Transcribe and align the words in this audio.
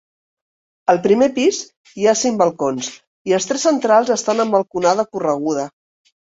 Al 0.93 0.99
primer 1.03 1.27
pis 1.35 1.59
hi 1.99 2.07
ha 2.07 2.15
cinc 2.23 2.41
balcons, 2.43 2.91
i 3.33 3.37
els 3.41 3.49
tres 3.53 3.69
centrals 3.71 4.13
estan 4.19 4.45
en 4.49 4.59
balconada 4.59 5.09
correguda. 5.15 5.71